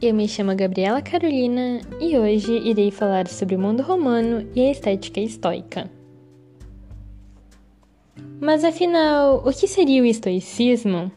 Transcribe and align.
Eu 0.00 0.14
me 0.14 0.26
chamo 0.26 0.56
Gabriela 0.56 1.02
Carolina 1.02 1.80
e 2.00 2.16
hoje 2.16 2.56
irei 2.64 2.90
falar 2.90 3.28
sobre 3.28 3.54
o 3.54 3.58
mundo 3.58 3.82
romano 3.82 4.48
e 4.54 4.62
a 4.62 4.70
estética 4.70 5.20
estoica. 5.20 5.90
Mas 8.40 8.64
afinal, 8.64 9.42
o 9.46 9.52
que 9.52 9.68
seria 9.68 10.02
o 10.02 10.06
estoicismo? 10.06 11.12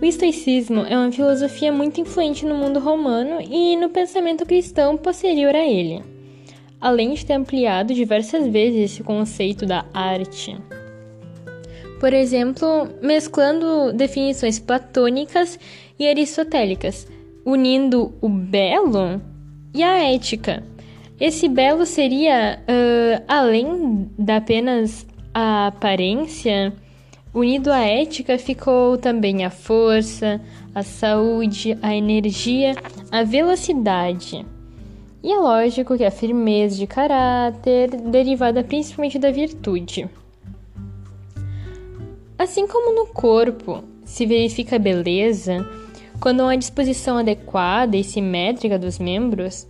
O 0.00 0.04
estoicismo 0.06 0.86
é 0.88 0.96
uma 0.96 1.12
filosofia 1.12 1.70
muito 1.70 2.00
influente 2.00 2.46
no 2.46 2.54
mundo 2.54 2.80
romano 2.80 3.42
e 3.42 3.76
no 3.76 3.90
pensamento 3.90 4.46
cristão 4.46 4.96
posterior 4.96 5.54
a 5.54 5.66
ele, 5.66 6.02
além 6.80 7.12
de 7.12 7.26
ter 7.26 7.34
ampliado 7.34 7.92
diversas 7.92 8.46
vezes 8.48 8.92
esse 8.92 9.02
conceito 9.02 9.66
da 9.66 9.84
arte. 9.92 10.56
Por 12.00 12.14
exemplo, 12.14 12.88
mesclando 13.02 13.92
definições 13.92 14.58
platônicas 14.58 15.60
e 15.98 16.08
aristotélicas, 16.08 17.06
unindo 17.46 18.12
o 18.20 18.28
belo 18.28 19.22
e 19.72 19.80
a 19.80 20.12
ética. 20.12 20.64
Esse 21.18 21.48
belo 21.48 21.86
seria, 21.86 22.58
uh, 22.62 23.24
além 23.28 24.10
da 24.18 24.36
apenas 24.36 25.06
a 25.32 25.68
aparência, 25.68 26.74
unido 27.32 27.70
à 27.70 27.80
ética 27.80 28.36
ficou 28.36 28.98
também 28.98 29.44
a 29.44 29.50
força, 29.50 30.40
a 30.74 30.82
saúde, 30.82 31.78
a 31.80 31.94
energia, 31.94 32.74
a 33.12 33.22
velocidade. 33.22 34.44
E 35.22 35.32
é 35.32 35.36
lógico 35.38 35.96
que 35.96 36.04
a 36.04 36.10
firmeza 36.10 36.76
de 36.76 36.86
caráter, 36.86 37.90
derivada 37.90 38.62
principalmente 38.64 39.18
da 39.18 39.30
virtude. 39.30 40.08
Assim 42.38 42.66
como 42.66 42.94
no 42.94 43.06
corpo 43.06 43.82
se 44.04 44.26
verifica 44.26 44.76
a 44.76 44.78
beleza, 44.78 45.66
quando 46.20 46.42
há 46.42 46.56
disposição 46.56 47.18
adequada 47.18 47.96
e 47.96 48.04
simétrica 48.04 48.78
dos 48.78 48.98
membros, 48.98 49.66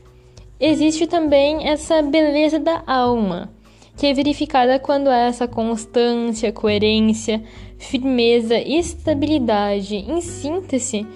existe 0.58 1.06
também 1.06 1.68
essa 1.68 2.02
beleza 2.02 2.58
da 2.58 2.82
alma, 2.86 3.50
que 3.96 4.06
é 4.06 4.14
verificada 4.14 4.78
quando 4.78 5.08
há 5.08 5.16
essa 5.16 5.48
constância, 5.48 6.52
coerência, 6.52 7.42
firmeza 7.78 8.58
e 8.58 8.78
estabilidade. 8.78 9.96
Em 9.96 10.20
síntese, 10.20 11.06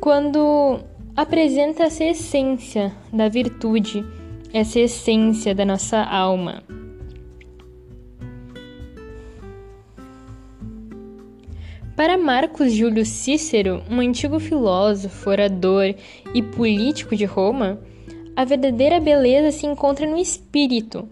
quando 0.00 0.80
apresenta 1.16 1.84
essa 1.84 2.04
essência 2.04 2.92
da 3.12 3.28
virtude, 3.28 4.04
essa 4.52 4.80
essência 4.80 5.54
da 5.54 5.64
nossa 5.64 6.02
alma. 6.02 6.62
Para 12.00 12.16
Marcos 12.16 12.72
Júlio 12.72 13.04
Cícero, 13.04 13.82
um 13.90 14.00
antigo 14.00 14.40
filósofo, 14.40 15.28
orador 15.28 15.94
e 16.32 16.42
político 16.42 17.14
de 17.14 17.26
Roma, 17.26 17.78
a 18.34 18.42
verdadeira 18.42 18.98
beleza 18.98 19.52
se 19.52 19.66
encontra 19.66 20.06
no 20.06 20.16
espírito. 20.16 21.06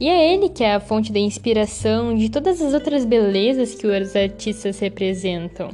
E 0.00 0.08
é 0.08 0.32
ele 0.32 0.48
que 0.48 0.64
é 0.64 0.74
a 0.74 0.80
fonte 0.80 1.12
da 1.12 1.18
inspiração 1.18 2.16
de 2.16 2.30
todas 2.30 2.62
as 2.62 2.72
outras 2.72 3.04
belezas 3.04 3.74
que 3.74 3.86
os 3.86 4.16
artistas 4.16 4.78
representam. 4.78 5.68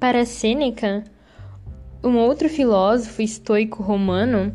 Para 0.00 0.24
Sêneca, 0.24 1.04
um 2.02 2.16
outro 2.16 2.48
filósofo 2.48 3.22
estoico 3.22 3.80
romano, 3.80 4.52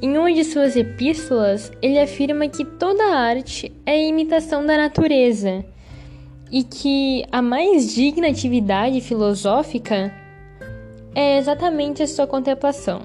em 0.00 0.16
uma 0.16 0.32
de 0.32 0.44
suas 0.44 0.76
epístolas, 0.76 1.72
ele 1.82 1.98
afirma 1.98 2.46
que 2.46 2.64
toda 2.64 3.16
arte 3.16 3.72
é 3.84 4.00
imitação 4.06 4.64
da 4.64 4.76
natureza 4.76 5.64
e 6.50 6.62
que 6.62 7.24
a 7.32 7.42
mais 7.42 7.94
digna 7.94 8.28
atividade 8.28 9.00
filosófica 9.00 10.12
é 11.14 11.38
exatamente 11.38 12.02
a 12.02 12.06
sua 12.06 12.26
contemplação. 12.26 13.02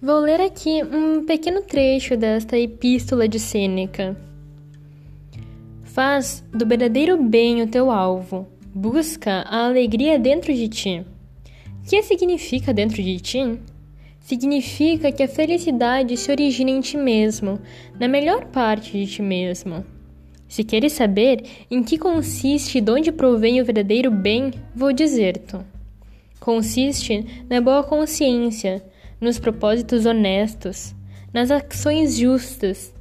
Vou 0.00 0.20
ler 0.20 0.40
aqui 0.40 0.82
um 0.82 1.24
pequeno 1.24 1.62
trecho 1.62 2.16
desta 2.16 2.58
epístola 2.58 3.26
de 3.26 3.38
Sêneca. 3.38 4.16
Faz 5.82 6.44
do 6.52 6.66
verdadeiro 6.66 7.22
bem 7.22 7.62
o 7.62 7.66
teu 7.66 7.90
alvo, 7.90 8.46
busca 8.74 9.42
a 9.48 9.66
alegria 9.66 10.18
dentro 10.18 10.52
de 10.52 10.68
ti. 10.68 11.06
O 11.82 11.88
que 11.88 12.02
significa 12.02 12.72
dentro 12.72 13.02
de 13.02 13.20
ti? 13.20 13.60
Significa 14.20 15.12
que 15.12 15.22
a 15.22 15.28
felicidade 15.28 16.16
se 16.16 16.30
origina 16.30 16.70
em 16.70 16.80
ti 16.80 16.96
mesmo, 16.96 17.60
na 18.00 18.08
melhor 18.08 18.46
parte 18.46 18.92
de 18.92 19.06
ti 19.06 19.22
mesmo. 19.22 19.84
Se 20.54 20.62
queres 20.62 20.92
saber 20.92 21.42
em 21.68 21.82
que 21.82 21.98
consiste 21.98 22.78
e 22.78 22.80
de 22.80 22.88
onde 22.88 23.10
provém 23.10 23.60
o 23.60 23.64
verdadeiro 23.64 24.08
bem, 24.08 24.52
vou 24.72 24.92
dizer-te. 24.92 25.56
Consiste 26.38 27.44
na 27.50 27.60
boa 27.60 27.82
consciência, 27.82 28.80
nos 29.20 29.36
propósitos 29.36 30.06
honestos, 30.06 30.94
nas 31.32 31.50
ações 31.50 32.16
justas, 32.16 32.94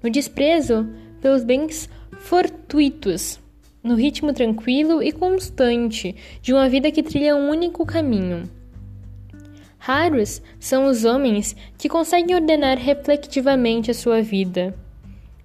no 0.00 0.10
desprezo 0.10 0.88
pelos 1.20 1.42
bens 1.42 1.90
fortuitos, 2.20 3.40
no 3.82 3.96
ritmo 3.96 4.32
tranquilo 4.32 5.02
e 5.02 5.10
constante 5.10 6.14
de 6.40 6.52
uma 6.52 6.68
vida 6.68 6.92
que 6.92 7.02
trilha 7.02 7.34
um 7.34 7.50
único 7.50 7.84
caminho. 7.84 8.48
Raros 9.76 10.40
são 10.60 10.86
os 10.86 11.04
homens 11.04 11.56
que 11.76 11.88
conseguem 11.88 12.36
ordenar 12.36 12.78
reflexivamente 12.78 13.90
a 13.90 13.94
sua 13.94 14.22
vida 14.22 14.72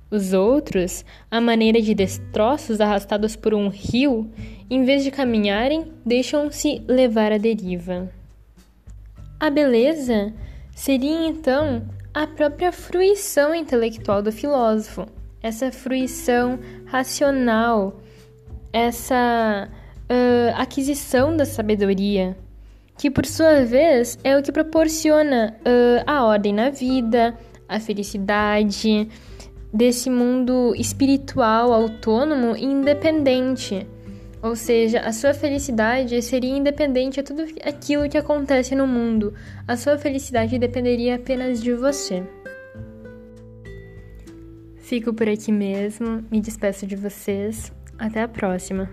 os 0.10 0.34
outros, 0.34 1.04
à 1.30 1.42
maneira 1.42 1.82
de 1.82 1.94
destroços 1.94 2.80
arrastados 2.80 3.36
por 3.36 3.54
um 3.54 3.68
rio, 3.68 4.30
em 4.70 4.84
vez 4.84 5.04
de 5.04 5.12
caminharem, 5.12 5.92
deixam-se 6.06 6.82
levar 6.88 7.32
à 7.32 7.38
deriva. 7.38 8.10
A 9.40 9.50
beleza 9.50 10.34
seria 10.76 11.28
então 11.28 11.86
a 12.14 12.26
própria 12.26 12.72
fruição 12.72 13.54
intelectual 13.54 14.22
do 14.22 14.32
filósofo, 14.32 15.06
essa 15.42 15.72
fruição 15.72 16.58
racional, 16.86 18.02
essa 18.74 19.70
uh, 19.70 20.54
aquisição 20.56 21.36
da 21.36 21.46
sabedoria, 21.46 22.36
que 22.98 23.12
por 23.12 23.26
sua 23.26 23.64
vez 23.64 24.18
é 24.24 24.38
o 24.38 24.42
que 24.42 24.52
proporciona 24.52 25.56
uh, 25.60 26.04
a 26.08 26.24
ordem 26.24 26.54
na 26.54 26.70
vida, 26.70 27.38
a 27.70 27.80
felicidade 27.80 29.08
desse 29.74 30.10
mundo 30.10 30.74
espiritual, 30.76 31.74
autônomo 31.74 32.56
e 32.56 32.66
independente. 32.66 33.88
Ou 34.42 34.56
seja, 34.56 35.00
a 35.00 35.12
sua 35.12 35.34
felicidade 35.34 36.22
seria 36.22 36.56
independente 36.56 37.20
a 37.20 37.24
tudo 37.24 37.44
aquilo 37.64 38.08
que 38.08 38.18
acontece 38.18 38.76
no 38.76 38.86
mundo. 38.86 39.34
A 39.68 39.76
sua 39.76 39.98
felicidade 39.98 40.60
dependeria 40.60 41.16
apenas 41.16 41.62
de 41.62 41.74
você. 41.74 42.24
Fico 44.78 45.14
por 45.14 45.28
aqui 45.28 45.52
mesmo, 45.52 46.24
me 46.32 46.40
despeço 46.40 46.88
de 46.88 46.96
vocês. 46.96 47.74
Até 47.98 48.22
a 48.22 48.28
próxima! 48.28 48.90